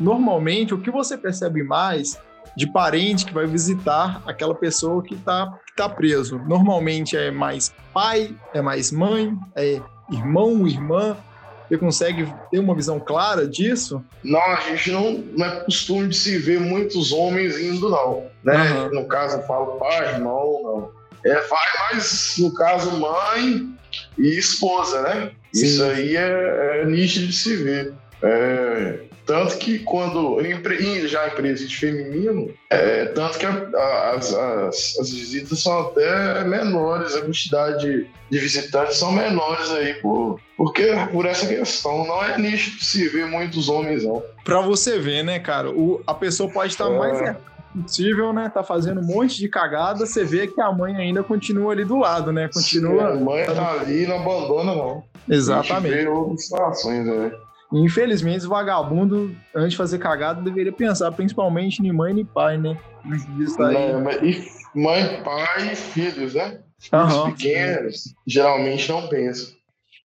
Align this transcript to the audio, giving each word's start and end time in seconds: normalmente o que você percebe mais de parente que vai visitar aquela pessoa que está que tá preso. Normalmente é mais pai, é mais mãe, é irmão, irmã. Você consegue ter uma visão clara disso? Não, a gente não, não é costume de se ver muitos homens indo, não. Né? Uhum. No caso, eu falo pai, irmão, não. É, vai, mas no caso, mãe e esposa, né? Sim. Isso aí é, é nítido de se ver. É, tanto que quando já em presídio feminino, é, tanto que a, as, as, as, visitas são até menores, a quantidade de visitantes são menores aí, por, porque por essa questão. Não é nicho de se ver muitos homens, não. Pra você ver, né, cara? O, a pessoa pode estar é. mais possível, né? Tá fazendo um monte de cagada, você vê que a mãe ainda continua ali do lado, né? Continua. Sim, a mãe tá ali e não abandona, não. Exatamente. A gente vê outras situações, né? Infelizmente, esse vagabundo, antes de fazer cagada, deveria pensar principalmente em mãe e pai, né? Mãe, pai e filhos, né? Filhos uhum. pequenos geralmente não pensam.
normalmente 0.00 0.74
o 0.74 0.80
que 0.80 0.90
você 0.90 1.16
percebe 1.16 1.62
mais 1.62 2.18
de 2.56 2.66
parente 2.66 3.26
que 3.26 3.34
vai 3.34 3.46
visitar 3.46 4.22
aquela 4.26 4.54
pessoa 4.54 5.02
que 5.02 5.14
está 5.14 5.58
que 5.66 5.74
tá 5.74 5.88
preso. 5.88 6.38
Normalmente 6.46 7.16
é 7.16 7.30
mais 7.30 7.72
pai, 7.92 8.34
é 8.54 8.62
mais 8.62 8.90
mãe, 8.90 9.36
é 9.54 9.80
irmão, 10.10 10.66
irmã. 10.66 11.16
Você 11.68 11.76
consegue 11.76 12.32
ter 12.50 12.60
uma 12.60 12.74
visão 12.74 13.00
clara 13.00 13.46
disso? 13.46 14.02
Não, 14.22 14.40
a 14.40 14.60
gente 14.60 14.90
não, 14.92 15.12
não 15.36 15.44
é 15.44 15.60
costume 15.64 16.08
de 16.08 16.16
se 16.16 16.38
ver 16.38 16.60
muitos 16.60 17.12
homens 17.12 17.58
indo, 17.58 17.90
não. 17.90 18.24
Né? 18.44 18.72
Uhum. 18.72 19.00
No 19.00 19.08
caso, 19.08 19.38
eu 19.38 19.42
falo 19.42 19.78
pai, 19.78 20.14
irmão, 20.14 20.60
não. 20.62 21.30
É, 21.30 21.34
vai, 21.48 21.66
mas 21.92 22.36
no 22.38 22.54
caso, 22.54 23.00
mãe 23.00 23.68
e 24.16 24.38
esposa, 24.38 25.02
né? 25.02 25.32
Sim. 25.52 25.66
Isso 25.66 25.84
aí 25.84 26.16
é, 26.16 26.82
é 26.82 26.86
nítido 26.86 27.26
de 27.26 27.32
se 27.32 27.56
ver. 27.56 27.92
É, 28.22 29.00
tanto 29.26 29.58
que 29.58 29.80
quando 29.80 30.40
já 31.06 31.26
em 31.26 31.30
presídio 31.30 31.78
feminino, 31.78 32.54
é, 32.70 33.06
tanto 33.06 33.38
que 33.38 33.44
a, 33.44 34.12
as, 34.14 34.32
as, 34.32 34.98
as, 35.00 35.10
visitas 35.10 35.60
são 35.60 35.80
até 35.80 36.44
menores, 36.44 37.16
a 37.16 37.22
quantidade 37.22 38.06
de 38.30 38.38
visitantes 38.38 38.96
são 38.96 39.10
menores 39.10 39.70
aí, 39.72 39.94
por, 39.94 40.40
porque 40.56 40.92
por 41.10 41.26
essa 41.26 41.46
questão. 41.46 42.06
Não 42.06 42.24
é 42.24 42.38
nicho 42.38 42.78
de 42.78 42.84
se 42.84 43.08
ver 43.08 43.26
muitos 43.26 43.68
homens, 43.68 44.04
não. 44.04 44.22
Pra 44.44 44.60
você 44.60 44.98
ver, 44.98 45.24
né, 45.24 45.40
cara? 45.40 45.70
O, 45.70 46.00
a 46.06 46.14
pessoa 46.14 46.48
pode 46.48 46.72
estar 46.72 46.90
é. 46.90 46.96
mais 46.96 47.36
possível, 47.82 48.32
né? 48.32 48.48
Tá 48.48 48.62
fazendo 48.62 49.00
um 49.00 49.04
monte 49.04 49.38
de 49.38 49.48
cagada, 49.48 50.06
você 50.06 50.24
vê 50.24 50.46
que 50.46 50.60
a 50.60 50.70
mãe 50.72 50.94
ainda 50.96 51.22
continua 51.22 51.72
ali 51.72 51.84
do 51.84 51.98
lado, 51.98 52.32
né? 52.32 52.48
Continua. 52.52 53.12
Sim, 53.12 53.18
a 53.18 53.24
mãe 53.24 53.44
tá 53.44 53.72
ali 53.72 54.04
e 54.04 54.06
não 54.06 54.20
abandona, 54.20 54.74
não. 54.74 55.04
Exatamente. 55.28 55.72
A 55.72 55.96
gente 55.96 56.04
vê 56.04 56.08
outras 56.08 56.44
situações, 56.44 57.06
né? 57.06 57.32
Infelizmente, 57.72 58.38
esse 58.38 58.46
vagabundo, 58.46 59.34
antes 59.54 59.72
de 59.72 59.76
fazer 59.76 59.98
cagada, 59.98 60.40
deveria 60.40 60.72
pensar 60.72 61.10
principalmente 61.12 61.82
em 61.82 61.92
mãe 61.92 62.18
e 62.18 62.24
pai, 62.24 62.56
né? 62.56 62.78
Mãe, 64.74 65.22
pai 65.22 65.72
e 65.72 65.76
filhos, 65.76 66.34
né? 66.34 66.60
Filhos 66.78 67.14
uhum. 67.14 67.32
pequenos 67.32 68.14
geralmente 68.26 68.88
não 68.88 69.08
pensam. 69.08 69.56